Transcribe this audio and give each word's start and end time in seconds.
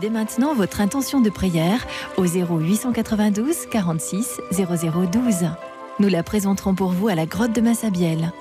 Dès 0.00 0.10
maintenant 0.10 0.54
votre 0.54 0.80
intention 0.80 1.20
de 1.20 1.30
prière 1.30 1.86
au 2.16 2.24
0892 2.24 3.66
46 3.66 4.40
0012. 4.52 5.50
Nous 5.98 6.08
la 6.08 6.22
présenterons 6.22 6.74
pour 6.74 6.90
vous 6.90 7.08
à 7.08 7.14
la 7.14 7.26
grotte 7.26 7.52
de 7.52 7.60
Massabielle. 7.60 8.32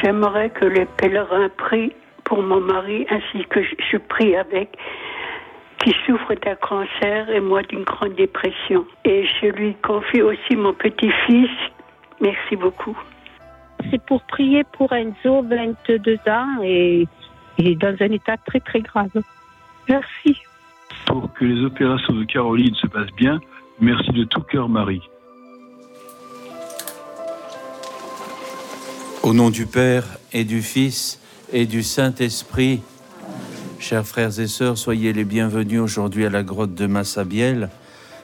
J'aimerais 0.00 0.50
que 0.50 0.64
les 0.64 0.86
pèlerins 0.86 1.48
prient 1.58 1.92
pour 2.24 2.40
mon 2.42 2.60
mari 2.60 3.04
ainsi 3.10 3.44
que 3.48 3.60
je 3.62 3.96
prie 3.96 4.36
avec 4.36 4.78
qui 5.82 5.94
souffre 6.06 6.34
d'un 6.34 6.56
cancer 6.56 7.30
et 7.30 7.40
moi 7.40 7.62
d'une 7.62 7.84
grande 7.84 8.14
dépression. 8.14 8.86
Et 9.04 9.26
je 9.40 9.46
lui 9.46 9.74
confie 9.82 10.22
aussi 10.22 10.56
mon 10.56 10.72
petit-fils. 10.72 11.50
Merci 12.20 12.56
beaucoup. 12.56 12.96
C'est 13.90 14.02
pour 14.04 14.22
prier 14.22 14.64
pour 14.72 14.92
Enzo, 14.92 15.42
22 15.42 16.18
ans, 16.26 16.62
et 16.62 17.06
il 17.58 17.68
est 17.68 17.76
dans 17.76 17.94
un 18.00 18.10
état 18.10 18.36
très 18.36 18.60
très 18.60 18.80
grave. 18.80 19.10
Merci. 19.88 20.36
Pour 21.06 21.32
que 21.32 21.44
les 21.44 21.64
opérations 21.64 22.14
de 22.14 22.24
Caroline 22.24 22.74
se 22.74 22.86
passent 22.88 23.14
bien, 23.16 23.38
merci 23.80 24.10
de 24.10 24.24
tout 24.24 24.42
cœur 24.42 24.68
Marie. 24.68 25.02
Au 29.22 29.32
nom 29.32 29.50
du 29.50 29.66
Père 29.66 30.04
et 30.32 30.44
du 30.44 30.60
Fils 30.60 31.20
et 31.52 31.66
du 31.66 31.82
Saint-Esprit, 31.82 32.82
Chers 33.80 34.06
frères 34.06 34.40
et 34.40 34.48
sœurs, 34.48 34.76
soyez 34.76 35.12
les 35.12 35.24
bienvenus 35.24 35.80
aujourd'hui 35.80 36.26
à 36.26 36.30
la 36.30 36.42
grotte 36.42 36.74
de 36.74 36.86
Massabielle. 36.86 37.70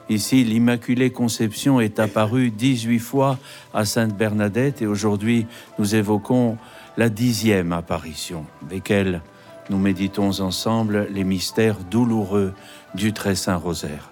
Ici, 0.08 0.42
l'Immaculée 0.42 1.10
Conception 1.10 1.80
est 1.80 2.00
apparue 2.00 2.50
18 2.50 2.98
fois 2.98 3.38
à 3.72 3.84
Sainte 3.84 4.16
Bernadette 4.16 4.82
et 4.82 4.86
aujourd'hui, 4.86 5.46
nous 5.78 5.94
évoquons 5.94 6.58
la 6.96 7.08
dixième 7.08 7.72
apparition, 7.72 8.46
elle, 8.90 9.22
nous 9.70 9.78
méditons 9.78 10.40
ensemble 10.40 11.06
les 11.10 11.24
mystères 11.24 11.78
douloureux 11.88 12.52
du 12.96 13.12
Très 13.12 13.36
Saint 13.36 13.56
Rosaire. 13.56 14.10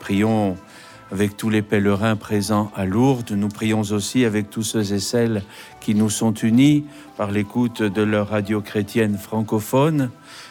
Prions 0.00 0.56
avec 1.14 1.36
tous 1.36 1.48
les 1.48 1.62
pèlerins 1.62 2.16
présents 2.16 2.72
à 2.74 2.84
Lourdes, 2.86 3.30
nous 3.30 3.48
prions 3.48 3.82
aussi 3.82 4.24
avec 4.24 4.50
tous 4.50 4.64
ceux 4.64 4.92
et 4.92 4.98
celles 4.98 5.44
qui 5.80 5.94
nous 5.94 6.10
sont 6.10 6.34
unis 6.34 6.86
par 7.16 7.30
l'écoute 7.30 7.82
de 7.82 8.02
leur 8.02 8.30
radio 8.30 8.60
chrétienne 8.60 9.16
francophone 9.16 10.10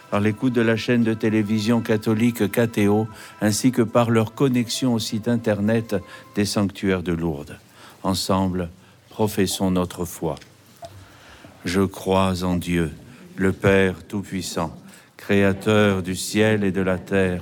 par 0.10 0.22
l'écoute 0.22 0.54
de 0.54 0.62
la 0.62 0.78
chaîne 0.78 1.04
de 1.04 1.14
télévision 1.14 1.82
catholique 1.82 2.50
KTO, 2.50 3.10
ainsi 3.42 3.74
que 3.74 3.82
par 3.82 4.10
leur 4.10 4.36
connexion 4.36 4.94
au 4.94 5.00
site 5.00 5.28
internet 5.28 5.98
des 6.36 6.46
sanctuaires 6.46 7.04
de 7.04 7.12
Lourdes. 7.12 7.58
Ensemble, 8.04 8.70
professons 9.10 9.70
notre 9.70 10.06
foi. 10.06 10.36
Je 11.66 11.82
crois 11.82 12.46
en 12.46 12.56
Dieu, 12.56 12.94
le 13.36 13.52
Père 13.52 13.96
Tout-Puissant, 14.08 14.74
Créateur 15.18 16.04
du 16.04 16.16
ciel 16.16 16.64
et 16.64 16.72
de 16.72 16.82
la 16.82 16.98
terre, 17.00 17.42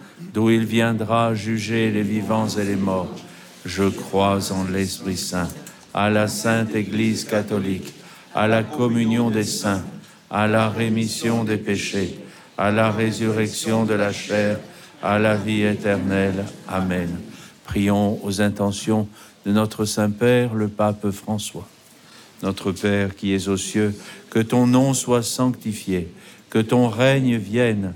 d'où 0.33 0.49
il 0.49 0.65
viendra 0.65 1.33
juger 1.33 1.91
les 1.91 2.03
vivants 2.03 2.47
et 2.47 2.63
les 2.63 2.75
morts. 2.75 3.15
Je 3.65 3.83
crois 3.83 4.51
en 4.51 4.63
l'Esprit 4.65 5.17
Saint, 5.17 5.49
à 5.93 6.09
la 6.09 6.27
Sainte 6.27 6.73
Église 6.75 7.25
catholique, 7.25 7.93
à 8.33 8.47
la 8.47 8.63
communion 8.63 9.29
des 9.29 9.43
saints, 9.43 9.83
à 10.29 10.47
la 10.47 10.69
rémission 10.69 11.43
des 11.43 11.57
péchés 11.57 12.17
à 12.61 12.69
la 12.69 12.91
résurrection 12.91 13.85
de 13.85 13.95
la 13.95 14.13
chair, 14.13 14.59
à 15.01 15.17
la 15.17 15.35
vie 15.35 15.63
éternelle. 15.63 16.45
Amen. 16.67 17.09
Prions 17.63 18.23
aux 18.23 18.39
intentions 18.39 19.07
de 19.47 19.51
notre 19.51 19.85
Saint-Père, 19.85 20.53
le 20.53 20.67
Pape 20.67 21.09
François. 21.09 21.67
Notre 22.43 22.71
Père 22.71 23.15
qui 23.15 23.33
es 23.33 23.47
aux 23.47 23.57
cieux, 23.57 23.95
que 24.29 24.37
ton 24.37 24.67
nom 24.67 24.93
soit 24.93 25.23
sanctifié, 25.23 26.13
que 26.51 26.59
ton 26.59 26.87
règne 26.87 27.35
vienne, 27.37 27.95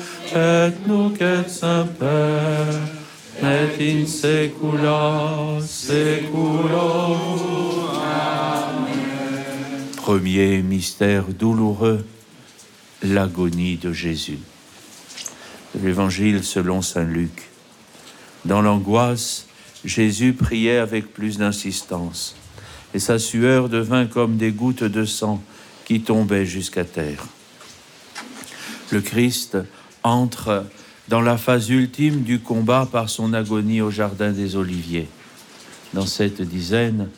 Premier 9.97 10.61
mystère 10.61 11.25
douloureux, 11.25 12.05
l'agonie 13.03 13.75
de 13.75 13.91
Jésus. 13.91 14.39
L'évangile 15.81 16.43
selon 16.43 16.81
Saint 16.81 17.03
Luc. 17.03 17.49
Dans 18.45 18.61
l'angoisse, 18.61 19.47
Jésus 19.83 20.33
priait 20.33 20.77
avec 20.77 21.11
plus 21.13 21.39
d'insistance, 21.39 22.35
et 22.93 22.99
sa 22.99 23.19
sueur 23.19 23.67
devint 23.67 24.05
comme 24.05 24.37
des 24.37 24.51
gouttes 24.51 24.83
de 24.83 25.03
sang 25.03 25.43
qui 25.85 26.01
tombaient 26.01 26.45
jusqu'à 26.45 26.85
terre. 26.85 27.25
Le 28.91 29.01
Christ 29.01 29.57
entre 30.03 30.65
dans 31.07 31.21
la 31.21 31.37
phase 31.37 31.69
ultime 31.69 32.21
du 32.21 32.39
combat 32.39 32.87
par 32.89 33.09
son 33.09 33.33
agonie 33.33 33.81
au 33.81 33.91
Jardin 33.91 34.31
des 34.31 34.55
Oliviers. 34.55 35.09
Dans 35.93 36.05
cette 36.05 36.41
dizaine, 36.41 37.09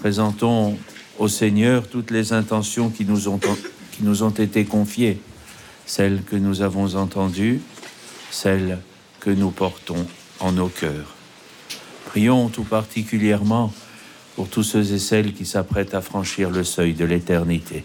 présentons 0.00 0.78
au 1.18 1.28
Seigneur 1.28 1.88
toutes 1.88 2.10
les 2.10 2.32
intentions 2.32 2.90
qui 2.90 3.04
nous 3.04 3.28
ont, 3.28 4.30
été 4.30 4.64
confiées, 4.64 5.20
celles 5.86 6.22
que 6.22 6.36
nous 6.36 6.62
avons 6.62 6.96
entendues, 6.96 7.60
celles 8.30 8.78
que 9.20 9.30
nous 9.30 9.50
portons 9.50 10.06
en 10.40 10.52
nos 10.52 10.68
cœurs. 10.68 11.14
Prions 12.06 12.48
tout 12.48 12.64
particulièrement 12.64 13.72
pour 14.36 14.48
tous 14.48 14.62
ceux 14.62 14.92
et 14.92 14.98
celles 14.98 15.34
qui 15.34 15.44
s'apprêtent 15.44 15.94
à 15.94 16.00
franchir 16.00 16.50
le 16.50 16.64
seuil 16.64 16.94
de 16.94 17.04
l'éternité. 17.04 17.84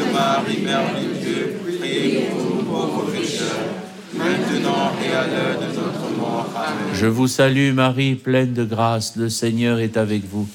Marie, 0.31 0.61
Mère 0.61 0.93
de 0.95 1.19
Dieu, 1.19 1.59
priez 1.61 2.21
pour 2.29 2.55
nous 2.55 2.63
pauvres 2.63 3.11
pécheurs, 3.11 3.67
maintenant 4.13 4.93
et 5.03 5.13
à 5.13 5.27
l'heure 5.27 5.59
de 5.59 5.65
notre 5.75 6.17
mort. 6.17 6.49
Amen. 6.55 6.93
Je 6.93 7.05
vous 7.05 7.27
salue 7.27 7.73
Marie, 7.73 8.15
pleine 8.15 8.53
de 8.53 8.63
grâce. 8.63 9.17
Le 9.17 9.27
Seigneur 9.27 9.79
est 9.79 9.97
avec 9.97 10.23
vous. 10.23 10.47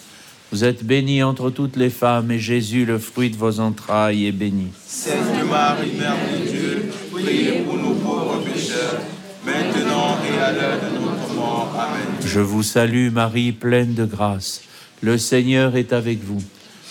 Vous 0.51 0.65
êtes 0.65 0.83
bénie 0.83 1.23
entre 1.23 1.51
toutes 1.51 1.77
les 1.77 1.91
femmes, 1.91 2.31
et 2.31 2.39
Jésus, 2.39 2.87
le 2.87 2.99
fruit 2.99 3.29
de 3.29 3.37
vos 3.37 3.61
entrailles, 3.61 4.27
est 4.27 4.33
béni. 4.33 4.69
Sainte 4.87 5.45
Marie, 5.51 5.93
Mère 5.99 6.17
de 6.33 6.51
Dieu, 6.51 6.91
priez 7.13 7.61
pour 7.67 7.77
nous 7.77 7.97
pauvres 7.97 8.43
pécheurs, 8.51 9.03
maintenant 9.45 10.17
et 10.25 10.41
à 10.41 10.53
l'heure 10.53 10.79
de 10.81 11.05
notre 11.05 11.35
mort. 11.35 11.71
Amen. 11.79 12.17
Je 12.25 12.41
vous 12.41 12.63
salue 12.63 13.11
Marie, 13.11 13.53
pleine 13.53 13.93
de 13.93 14.07
grâce. 14.07 14.63
Le 15.03 15.19
Seigneur 15.19 15.77
est 15.77 15.93
avec 15.93 16.25
vous. 16.25 16.41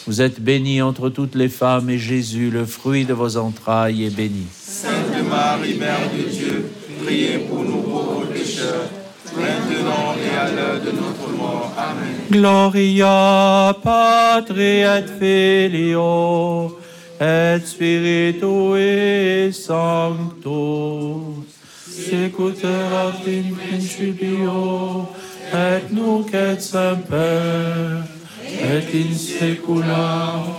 Vous 0.07 0.21
êtes 0.21 0.39
bénie 0.39 0.83
entre 0.83 1.09
toutes 1.09 1.33
les 1.33 1.49
femmes, 1.49 1.89
et 1.89 1.97
Jésus, 1.97 2.51
le 2.51 2.65
fruit 2.65 3.05
de 3.05 3.13
vos 3.13 3.37
entrailles, 3.37 4.05
est 4.05 4.15
béni. 4.15 4.45
Sainte 4.51 4.93
Marie, 5.27 5.73
Mère 5.79 6.11
de 6.15 6.29
Dieu, 6.29 6.71
priez 7.03 7.39
pour 7.39 7.63
nous 7.63 7.81
pauvres 7.81 8.27
pécheurs, 8.31 8.87
maintenant 9.35 10.13
et 10.23 10.37
à 10.37 10.51
l'heure 10.51 10.79
de 10.79 10.91
notre 10.91 11.31
mort. 11.35 11.73
Amen. 11.75 12.15
Gloria 12.29 13.75
Patri 13.83 14.81
et 14.81 15.05
Filio 15.19 16.77
et 17.19 17.57
Spiritui 17.65 19.51
Sancto 19.53 21.43
Secuterat 21.89 23.23
in 23.25 23.55
principio 23.55 25.07
et 25.53 25.81
nunc 25.91 26.33
et 26.33 26.59
semper 26.59 28.14
et. 28.61 30.55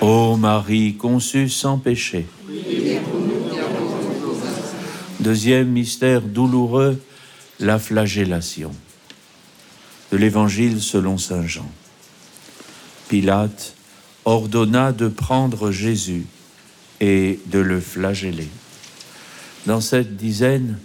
Ô 0.00 0.36
Marie 0.36 0.96
conçue 0.96 1.48
sans 1.48 1.78
péché. 1.78 2.26
Deuxième 5.20 5.68
mystère 5.68 6.22
douloureux, 6.22 7.00
la 7.60 7.78
flagellation. 7.78 8.72
De 10.10 10.16
l'Évangile 10.16 10.82
selon 10.82 11.16
Saint 11.18 11.46
Jean. 11.46 11.70
Pilate 13.08 13.74
ordonna 14.24 14.92
de 14.92 15.08
prendre 15.08 15.70
Jésus 15.70 16.26
et 17.00 17.38
de 17.46 17.58
le 17.58 17.80
flageller. 17.80 18.48
Dans 19.66 19.80
cette 19.80 20.16
dizaine, 20.16 20.78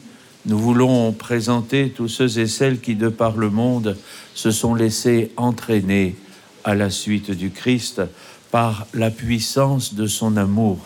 nous 0.48 0.58
voulons 0.58 1.12
présenter 1.12 1.90
tous 1.90 2.08
ceux 2.08 2.40
et 2.40 2.48
celles 2.48 2.80
qui, 2.80 2.96
de 2.96 3.10
par 3.10 3.36
le 3.36 3.50
monde, 3.50 3.98
se 4.34 4.50
sont 4.50 4.74
laissés 4.74 5.32
entraîner 5.36 6.16
à 6.64 6.74
la 6.74 6.90
suite 6.90 7.32
du 7.32 7.52
Christ 7.52 8.02
par 8.50 8.88
la 8.94 9.12
puissance 9.12 9.94
de 9.94 10.08
son 10.08 10.38
amour, 10.38 10.80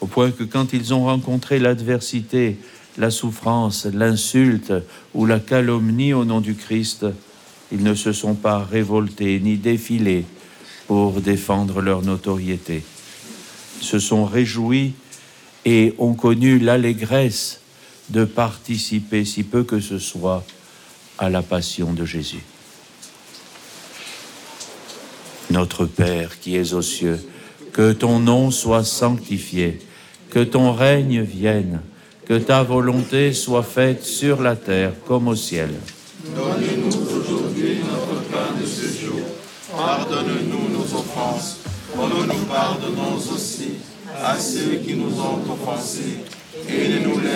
au 0.00 0.06
point 0.06 0.30
que 0.30 0.44
quand 0.44 0.72
ils 0.72 0.94
ont 0.94 1.04
rencontré 1.04 1.58
l'adversité, 1.58 2.56
la 2.96 3.10
souffrance, 3.10 3.86
l'insulte 3.86 4.72
ou 5.14 5.26
la 5.26 5.40
calomnie 5.40 6.14
au 6.14 6.24
nom 6.24 6.40
du 6.40 6.54
Christ, 6.54 7.06
ils 7.72 7.82
ne 7.82 7.94
se 7.94 8.12
sont 8.12 8.34
pas 8.34 8.62
révoltés 8.62 9.40
ni 9.40 9.56
défilés 9.56 10.26
pour 10.86 11.20
défendre 11.20 11.80
leur 11.80 12.02
notoriété. 12.02 12.84
Se 13.80 13.98
sont 13.98 14.24
réjouis 14.24 14.94
et 15.64 15.92
ont 15.98 16.14
connu 16.14 16.60
l'allégresse 16.60 17.60
de 18.10 18.24
participer, 18.24 19.24
si 19.24 19.42
peu 19.42 19.64
que 19.64 19.80
ce 19.80 19.98
soit, 19.98 20.44
à 21.18 21.30
la 21.30 21.42
passion 21.42 21.92
de 21.92 22.04
Jésus. 22.04 22.42
Notre 25.50 25.86
Père 25.86 26.40
qui 26.40 26.56
es 26.56 26.74
aux 26.74 26.82
cieux, 26.82 27.20
que 27.72 27.92
ton 27.92 28.18
nom 28.18 28.50
soit 28.50 28.84
sanctifié, 28.84 29.78
que 30.30 30.40
ton 30.42 30.72
règne 30.72 31.22
vienne, 31.22 31.80
que 32.26 32.38
ta 32.38 32.62
volonté 32.62 33.32
soit 33.32 33.62
faite 33.62 34.04
sur 34.04 34.40
la 34.40 34.56
terre 34.56 34.92
comme 35.06 35.28
au 35.28 35.36
ciel. 35.36 35.70
Donne-nous 36.34 36.88
aujourd'hui 36.88 37.78
notre 37.84 38.22
pain 38.30 38.58
de 38.60 38.66
ce 38.66 39.04
jour. 39.04 39.20
Pardonne-nous 39.76 40.76
nos 40.76 40.98
offenses, 40.98 41.58
comme 41.94 42.26
nous 42.26 42.44
pardonnons 42.46 43.16
aussi 43.16 43.74
à 44.22 44.38
ceux 44.38 44.76
qui 44.76 44.94
nous 44.94 45.20
ont 45.20 45.40
offensés. 45.52 46.24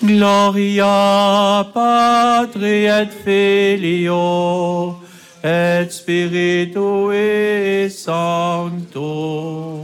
Gloria 0.00 1.66
Patri 1.74 2.86
et 2.86 3.10
Filio 3.24 4.94
et 5.42 5.90
Spiritui 5.90 7.90
Sancto. 7.90 9.80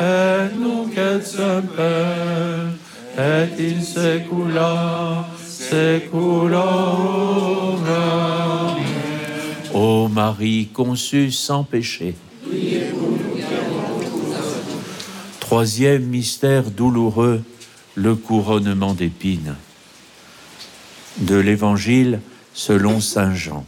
Et 0.00 0.48
nunc 0.58 0.98
et 0.98 1.22
semper 1.22 2.74
et 3.16 3.60
in 3.60 3.80
saecula 3.80 5.24
saeculorum. 5.38 6.58
Ô 9.72 10.08
Marie 10.08 10.66
conçue 10.72 11.30
sans 11.30 11.62
péché. 11.62 12.16
Troisième 15.54 16.06
mystère 16.06 16.68
douloureux, 16.72 17.40
le 17.94 18.16
couronnement 18.16 18.92
d'épines. 18.92 19.54
De 21.18 21.36
l'Évangile 21.36 22.18
selon 22.52 23.00
Saint 23.00 23.36
Jean. 23.36 23.64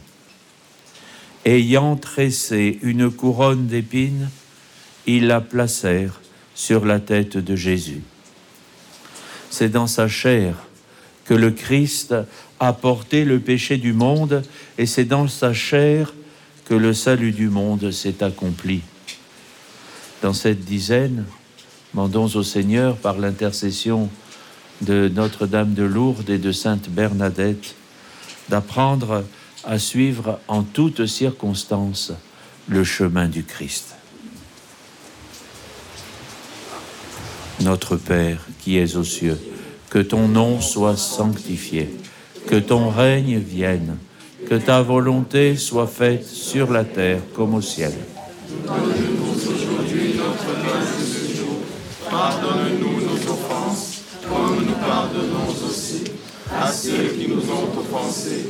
Ayant 1.45 1.95
tressé 1.95 2.77
une 2.81 3.09
couronne 3.09 3.67
d'épines, 3.67 4.29
ils 5.05 5.27
la 5.27 5.39
placèrent 5.39 6.19
sur 6.55 6.83
la 6.83 6.99
tête 6.99 7.37
de 7.37 7.55
Jésus. 7.55 8.01
C'est 9.49 9.69
dans 9.69 9.87
sa 9.87 10.09
chair 10.09 10.55
que 11.23 11.35
le 11.35 11.51
Christ 11.51 12.13
a 12.59 12.73
porté 12.73 13.23
le 13.23 13.39
péché 13.39 13.77
du 13.77 13.93
monde, 13.93 14.43
et 14.77 14.87
c'est 14.87 15.05
dans 15.05 15.29
sa 15.29 15.53
chair 15.53 16.13
que 16.65 16.73
le 16.73 16.93
salut 16.93 17.31
du 17.31 17.47
monde 17.47 17.91
s'est 17.91 18.21
accompli. 18.23 18.81
Dans 20.21 20.33
cette 20.33 20.65
dizaine, 20.65 21.23
Mandons 21.93 22.27
au 22.35 22.43
Seigneur, 22.43 22.97
par 22.97 23.17
l'intercession 23.17 24.09
de 24.81 25.09
Notre-Dame 25.13 25.73
de 25.73 25.83
Lourdes 25.83 26.29
et 26.29 26.37
de 26.37 26.51
Sainte 26.51 26.89
Bernadette, 26.89 27.75
d'apprendre 28.49 29.23
à 29.63 29.79
suivre 29.79 30.39
en 30.47 30.63
toutes 30.63 31.05
circonstances 31.05 32.11
le 32.67 32.83
chemin 32.83 33.27
du 33.27 33.43
Christ. 33.43 33.95
Notre 37.61 37.95
Père 37.95 38.45
qui 38.59 38.77
es 38.77 38.97
aux 38.97 39.03
cieux, 39.03 39.39
que 39.89 39.99
ton 39.99 40.27
nom 40.27 40.59
soit 40.61 40.97
sanctifié, 40.97 41.89
que 42.47 42.57
ton 42.57 42.89
règne 42.89 43.39
vienne, 43.39 43.97
que 44.47 44.55
ta 44.55 44.81
volonté 44.81 45.55
soit 45.55 45.87
faite 45.87 46.25
sur 46.25 46.71
la 46.71 46.83
terre 46.83 47.21
comme 47.33 47.55
au 47.55 47.61
ciel 47.61 47.93
nos 53.07 53.31
offenses, 53.31 54.01
comme 54.27 54.65
nous 54.65 54.87
pardonnons 54.87 55.47
aussi 55.67 56.03
à 56.53 56.71
ceux 56.71 57.09
qui 57.17 57.27
nous 57.27 57.41
ont 57.51 57.79
offensés. 57.79 58.49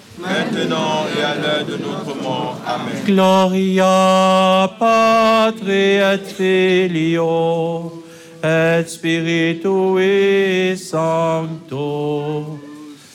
maintenant 0.21 1.05
et 1.17 1.21
à 1.23 1.35
l'heure 1.35 1.65
de 1.65 1.77
notre 1.77 2.15
mort. 2.21 2.57
Amen. 2.65 2.93
Gloria 3.05 4.69
Patri 4.79 5.97
et 5.97 6.17
Filio 6.37 8.03
et 8.43 8.83
Spiritui 8.87 10.77
Sancto. 10.77 12.59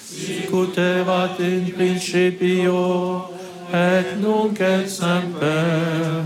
Sicuterat 0.05 1.39
in 1.41 1.71
principio 1.77 3.25
et 3.73 4.05
nunc 4.21 4.61
et 4.61 4.87
semper 4.89 6.25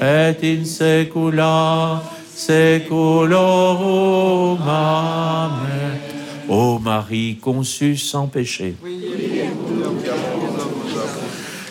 et 0.00 0.36
in 0.42 0.64
saecula 0.64 2.02
saeculorum. 2.34 4.58
Amen. 4.62 5.98
Ô 6.48 6.78
Marie 6.80 7.36
conçue 7.40 7.96
sans 7.96 8.26
péché. 8.26 8.74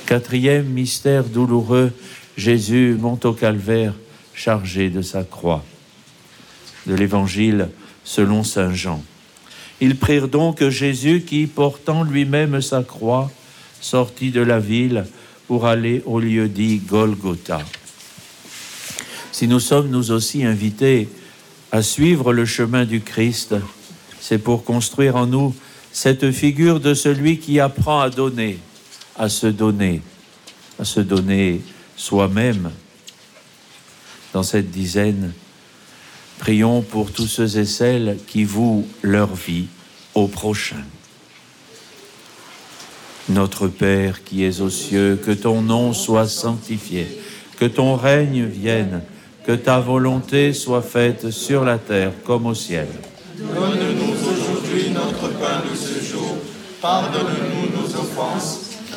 Quatrième 0.10 0.66
mystère 0.66 1.24
douloureux, 1.24 1.92
Jésus 2.36 2.98
monte 3.00 3.26
au 3.26 3.34
calvaire 3.34 3.94
chargé 4.34 4.90
de 4.90 5.04
sa 5.04 5.24
croix. 5.24 5.64
De 6.88 6.96
l'évangile 6.96 7.70
selon 8.04 8.44
Saint 8.44 8.74
Jean. 8.74 9.04
Ils 9.80 9.96
prirent 9.96 10.28
donc 10.28 10.68
Jésus 10.68 11.22
qui, 11.22 11.46
portant 11.46 12.04
lui-même 12.04 12.60
sa 12.60 12.82
croix, 12.82 13.30
sortit 13.82 14.32
de 14.32 14.42
la 14.42 14.60
ville 14.60 15.06
pour 15.48 15.68
aller 15.68 16.02
au 16.08 16.20
lieu 16.20 16.50
dit 16.50 16.78
Golgotha. 16.78 17.62
Si 19.32 19.48
nous 19.48 19.60
sommes 19.60 19.92
nous 19.92 20.10
aussi 20.10 20.44
invités 20.44 21.08
à 21.72 21.84
suivre 21.84 22.34
le 22.34 22.46
chemin 22.46 22.86
du 22.86 23.02
Christ, 23.02 23.54
c'est 24.20 24.40
pour 24.40 24.64
construire 24.64 25.18
en 25.18 25.28
nous 25.28 25.54
cette 25.92 26.32
figure 26.32 26.80
de 26.80 26.96
celui 26.96 27.38
qui 27.38 27.60
apprend 27.60 28.00
à 28.00 28.10
donner, 28.10 28.58
à 29.20 29.30
se 29.30 29.48
donner, 29.48 30.02
à 30.80 30.86
se 30.86 31.02
donner 31.02 31.62
soi-même. 31.96 32.72
Dans 34.34 34.44
cette 34.44 34.72
dizaine, 34.72 35.34
prions 36.40 36.82
pour 36.82 37.12
tous 37.12 37.28
ceux 37.28 37.58
et 37.58 37.66
celles 37.66 38.18
qui 38.28 38.46
vouent 38.46 38.88
leur 39.02 39.36
vie 39.36 39.68
au 40.16 40.28
prochain. 40.28 40.84
Notre 43.28 43.68
Père 43.68 44.24
qui 44.24 44.44
es 44.44 44.62
aux 44.62 44.70
cieux, 44.70 45.20
que 45.24 45.32
ton 45.32 45.62
nom 45.62 45.94
soit 45.94 46.28
sanctifié, 46.28 47.08
que 47.60 47.66
ton 47.66 47.96
règne 47.96 48.46
vienne, 48.46 49.02
que 49.46 49.52
ta 49.52 49.80
volonté 49.80 50.54
soit 50.54 50.82
faite 50.82 51.30
sur 51.30 51.64
la 51.66 51.78
terre 51.78 52.14
comme 52.24 52.46
au 52.46 52.56
ciel. 52.56 52.88
Donne-nous 53.38 54.14
aujourd'hui 54.32 54.92
notre 54.92 55.30
pain 55.40 55.62
de 55.70 55.76
ce 55.76 56.04
jour. 56.04 56.38
Pardonne-nous 56.82 57.82
nos 57.82 58.00
offenses, 58.00 58.69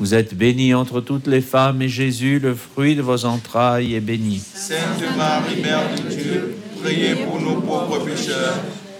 Vous 0.00 0.12
êtes 0.12 0.34
bénie 0.34 0.74
entre 0.74 1.00
toutes 1.00 1.28
les 1.28 1.40
femmes, 1.40 1.80
et 1.82 1.88
Jésus, 1.88 2.40
le 2.40 2.52
fruit 2.54 2.96
de 2.96 3.02
vos 3.02 3.24
entrailles, 3.24 3.94
est 3.94 4.00
béni. 4.00 4.38
Sainte 4.38 5.04
Marie, 5.16 5.62
Mère 5.62 5.82
de 5.96 6.02
Dieu, 6.14 6.56
priez 6.82 7.14
pour 7.14 7.40
nous 7.40 7.60
pauvres 7.60 8.00
pécheurs, 8.04 8.58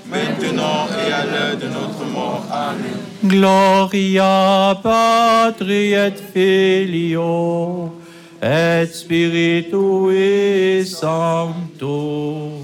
maintenant 0.09 0.87
et 1.07 1.12
à 1.12 1.26
l'heure 1.26 1.57
de 1.57 1.66
notre 1.66 2.04
mort. 2.12 2.46
Amen. 2.50 2.96
Gloria 3.24 4.78
Patri 4.83 5.94
et 5.94 6.12
Filio 6.33 7.92
et 8.40 8.87
Spiritui 8.87 10.87
Sancto. 10.87 12.62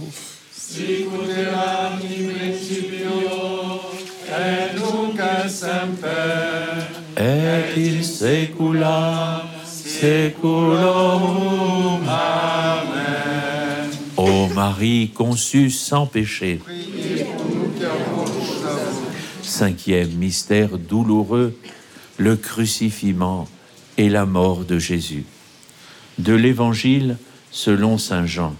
Sicut 0.55 1.31
erat 1.37 1.99
in 2.05 2.29
principio, 2.31 3.16
et 4.29 4.79
nunc 4.79 5.19
semper, 5.49 7.00
et 7.20 7.76
in. 7.76 8.00
Ô 14.16 14.48
Marie 14.48 15.11
conçue 15.14 15.70
sans 15.70 16.06
péché. 16.06 16.61
Cinquième 19.42 20.11
mystère 20.12 20.78
douloureux, 20.78 21.59
le 22.18 22.37
crucifixion 22.37 23.46
et 23.98 24.09
la 24.09 24.24
mort 24.24 24.64
de 24.64 24.78
Jésus. 24.78 25.24
De 26.18 26.33
l'Évangile 26.33 27.16
selon 27.50 27.98
Saint 27.98 28.26
Jean. 28.26 28.54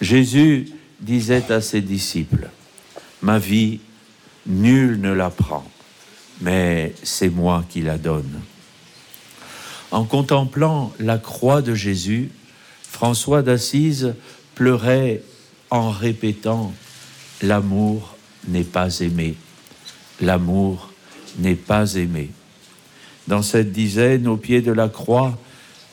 Jésus 0.00 0.68
disait 1.00 1.52
à 1.52 1.60
ses 1.60 1.80
disciples, 1.80 2.48
Ma 3.22 3.38
vie, 3.38 3.80
nul 4.46 5.00
ne 5.00 5.12
la 5.12 5.30
prend, 5.30 5.64
mais 6.44 6.94
c'est 7.02 7.30
moi 7.30 7.64
qui 7.70 7.80
la 7.80 7.96
donne. 7.96 8.40
En 9.90 10.04
contemplant 10.04 10.92
la 11.00 11.16
croix 11.16 11.62
de 11.62 11.74
Jésus, 11.74 12.30
François 12.82 13.42
d'Assise 13.42 14.14
pleurait 14.54 15.22
en 15.70 15.90
répétant 15.90 16.72
L'amour 17.42 18.16
n'est 18.46 18.62
pas 18.62 19.00
aimé, 19.00 19.34
l'amour 20.20 20.92
n'est 21.38 21.56
pas 21.56 21.94
aimé. 21.94 22.30
Dans 23.26 23.42
cette 23.42 23.72
dizaine, 23.72 24.28
au 24.28 24.36
pied 24.36 24.60
de 24.60 24.70
la 24.70 24.88
croix, 24.88 25.36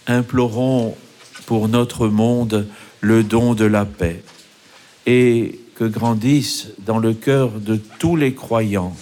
implorons 0.05 0.95
pour 1.45 1.67
notre 1.67 2.07
monde 2.07 2.67
le 2.99 3.23
don 3.23 3.53
de 3.53 3.65
la 3.65 3.85
paix 3.85 4.23
et 5.05 5.59
que 5.75 5.85
grandisse 5.85 6.67
dans 6.85 6.99
le 6.99 7.13
cœur 7.13 7.51
de 7.51 7.79
tous 7.99 8.15
les 8.15 8.33
croyants 8.33 8.95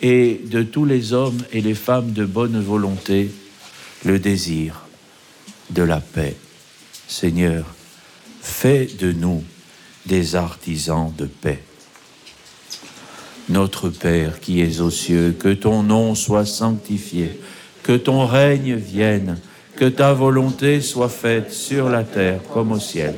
et 0.00 0.40
de 0.44 0.62
tous 0.62 0.84
les 0.84 1.12
hommes 1.12 1.42
et 1.52 1.60
les 1.60 1.74
femmes 1.74 2.12
de 2.12 2.24
bonne 2.24 2.60
volonté 2.60 3.30
le 4.04 4.18
désir 4.18 4.82
de 5.70 5.82
la 5.82 6.00
paix. 6.00 6.36
Seigneur, 7.08 7.64
fais 8.40 8.86
de 8.86 9.12
nous 9.12 9.42
des 10.06 10.36
artisans 10.36 11.12
de 11.16 11.26
paix. 11.26 11.62
Notre 13.48 13.90
Père 13.90 14.40
qui 14.40 14.60
es 14.60 14.80
aux 14.80 14.90
cieux, 14.90 15.36
que 15.38 15.52
ton 15.52 15.82
nom 15.82 16.14
soit 16.14 16.46
sanctifié, 16.46 17.40
que 17.82 17.96
ton 17.96 18.26
règne 18.26 18.74
vienne, 18.74 19.38
que 19.76 19.84
ta 19.86 20.12
volonté 20.12 20.80
soit 20.80 21.08
faite 21.08 21.52
sur 21.52 21.88
la 21.88 22.04
terre 22.04 22.40
comme 22.52 22.72
au 22.72 22.80
ciel. 22.80 23.14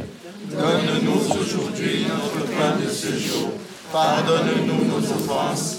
Donne-nous 0.50 1.34
aujourd'hui 1.40 2.06
notre 2.08 2.46
pain 2.46 2.76
de 2.84 2.90
ce 2.90 3.08
jour. 3.08 3.52
Pardonne-nous 3.92 4.84
nos 4.86 5.12
offenses, 5.12 5.78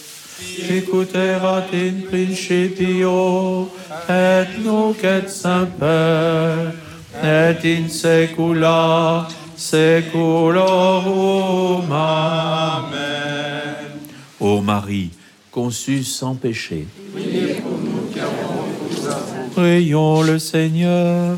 Sicuterat 0.67 1.73
in 1.73 2.01
principio 2.09 3.69
et 4.07 4.47
nunc 4.63 5.03
et 5.03 5.27
semper 5.27 6.71
et 7.23 7.65
in 7.65 7.89
saecula 7.89 9.27
saeculorum. 9.55 10.61
Amen. 11.91 13.01
Ô 14.39 14.61
Marie, 14.61 15.11
conçue 15.51 16.03
sans 16.03 16.35
péché, 16.35 16.87
Prions 19.55 20.21
le 20.23 20.39
Seigneur. 20.39 21.37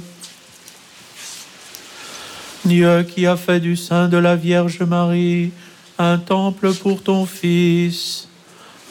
Dieu 2.66 3.04
qui 3.04 3.26
a 3.26 3.36
fait 3.36 3.60
du 3.60 3.76
sein 3.76 4.08
de 4.08 4.18
la 4.18 4.36
Vierge 4.36 4.82
Marie 4.84 5.52
un 5.98 6.18
temple 6.18 6.74
pour 6.74 7.04
ton 7.04 7.26
Fils, 7.26 8.30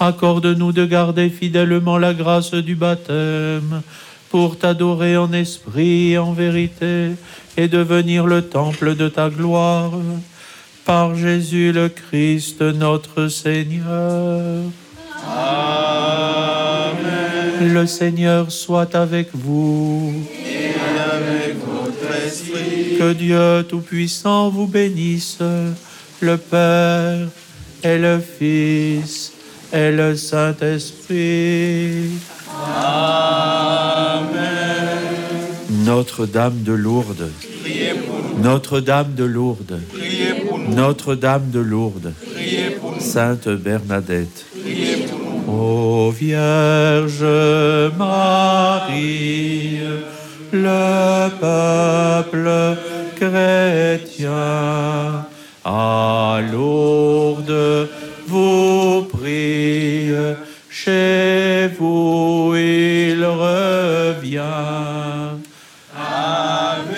accorde-nous 0.03 0.73
de 0.73 0.85
garder 0.85 1.31
fidèlement 1.31 1.97
la 1.99 2.13
grâce 2.13 2.55
du 2.55 2.75
baptême 2.75 3.83
pour 4.31 4.59
t'adorer 4.59 5.17
en 5.17 5.33
esprit 5.33 6.13
et 6.13 6.19
en 6.19 6.33
vérité 6.33 7.11
et 7.57 7.69
devenir 7.69 8.27
le 8.27 8.43
temple 8.43 8.95
de 8.95 9.09
ta 9.09 9.31
gloire. 9.31 9.93
Par 10.85 11.15
Jésus 11.15 11.73
le 11.73 11.89
Christ 11.89 12.61
notre 12.63 13.29
Seigneur. 13.29 14.65
Le 17.61 17.87
Seigneur 17.87 18.51
soit 18.51 18.97
avec 18.97 19.29
vous. 19.33 20.13
Et 20.45 20.73
avec 20.99 21.57
votre 21.65 22.27
esprit, 22.27 22.97
Que 22.99 23.13
Dieu 23.13 23.65
Tout-Puissant 23.69 24.51
vous 24.51 24.67
bénisse, 24.67 25.39
le 26.21 26.37
Père 26.37 27.29
et 27.85 27.99
le 27.99 28.19
Fils 28.19 29.33
et 29.73 29.91
le 29.91 30.15
Saint-Esprit. 30.17 32.11
Notre-Dame 35.85 36.63
de 36.63 36.73
Lourdes, 36.73 37.31
priez 37.63 37.95
pour 37.95 38.19
nous, 38.19 38.43
Notre-Dame 38.43 39.15
de 39.15 39.25
Lourdes, 39.25 39.81
priez 39.93 40.35
pour 40.47 40.59
nous, 40.59 40.75
Notre-Dame 40.75 41.51
de 41.51 41.61
Lourdes, 41.61 42.13
priez 42.35 42.71
pour 42.81 42.93
nous, 42.93 43.01
Sainte 43.01 43.49
Bernadette. 43.49 44.47
priez 44.63 45.07
pour 45.09 45.19
nous. 45.19 45.53
Ô 45.53 46.11
Vierge 46.11 47.25
Marie, 47.99 49.81
le 50.53 51.29
peuple 51.41 52.77
chrétien 53.17 54.31
à 55.65 56.41
chez 60.85 61.69
vous 61.79 62.55
il 62.57 63.25
revient. 63.25 64.41
Ave, 65.95 66.97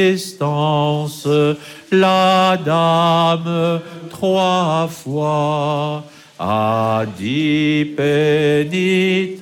la 1.92 2.58
dame 2.58 3.82
trois 4.10 4.88
fois 4.88 6.04
a 6.40 7.04
dit 7.18 7.94
pénitence. 7.98 9.38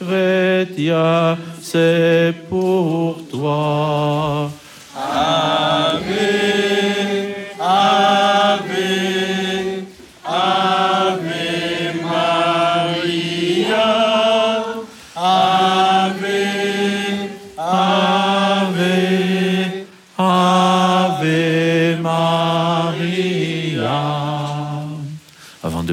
Chrétien, 0.00 1.38
c'est 1.60 2.34
pour 2.48 3.18
toi. 3.30 4.50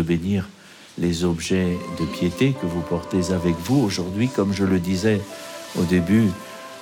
Bénir 0.02 0.48
les 0.98 1.24
objets 1.24 1.78
de 2.00 2.06
piété 2.06 2.54
que 2.60 2.66
vous 2.66 2.82
portez 2.82 3.32
avec 3.32 3.56
vous 3.64 3.80
aujourd'hui, 3.80 4.30
comme 4.30 4.54
je 4.54 4.66
le 4.66 4.80
disais 4.80 5.22
au 5.80 5.84
début 5.84 6.30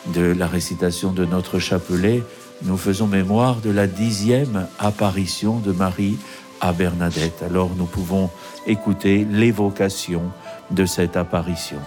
de 0.08 0.22
la 0.22 0.48
récitation 0.48 1.12
de 1.12 1.26
notre 1.26 1.60
chapelet, 1.60 2.24
nous 2.64 2.78
faisons 2.78 3.08
mémoire 3.08 3.58
de 3.58 3.70
la 3.70 3.88
dixième 3.88 4.68
apparition 4.80 5.60
de 5.60 5.72
Marie 5.72 6.18
à 6.62 6.74
Bernadette. 6.74 7.44
Alors 7.44 7.70
nous 7.78 7.86
pouvons 7.86 8.30
écouter 8.68 9.26
l'évocation 9.30 10.24
de 10.72 10.86
cette 10.86 11.16
apparition. 11.16 11.80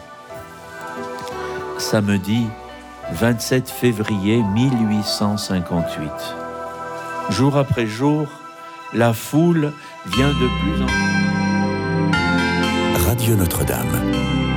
Samedi 1.79 2.47
27 3.12 3.68
février 3.68 4.42
1858. 4.55 6.09
Jour 7.31 7.57
après 7.57 7.87
jour, 7.87 8.27
la 8.95 9.12
foule 9.12 9.73
vient 10.07 10.29
de 10.29 10.49
plus 10.61 10.83
en 10.83 10.87
plus. 10.87 10.93
Radio 13.07 13.37
Notre-Dame. 13.37 14.52